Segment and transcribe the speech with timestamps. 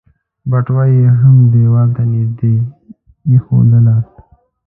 [0.49, 2.53] بټوه يې هم ديوال ته نږدې
[3.29, 3.95] ايښودله.